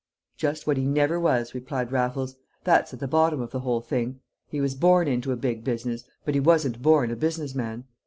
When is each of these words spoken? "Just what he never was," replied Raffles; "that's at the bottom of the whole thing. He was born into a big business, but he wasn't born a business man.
"Just 0.35 0.65
what 0.65 0.77
he 0.77 0.85
never 0.87 1.19
was," 1.19 1.53
replied 1.53 1.91
Raffles; 1.91 2.35
"that's 2.63 2.91
at 2.91 2.99
the 2.99 3.07
bottom 3.07 3.39
of 3.39 3.51
the 3.51 3.59
whole 3.59 3.81
thing. 3.81 4.19
He 4.49 4.59
was 4.59 4.73
born 4.73 5.07
into 5.07 5.31
a 5.31 5.35
big 5.35 5.63
business, 5.63 6.05
but 6.25 6.33
he 6.33 6.39
wasn't 6.39 6.81
born 6.81 7.11
a 7.11 7.15
business 7.15 7.53
man. 7.53 7.83